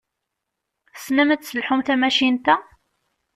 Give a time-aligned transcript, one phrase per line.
[0.93, 2.55] Tessnem ad tesselḥum tamacint-a?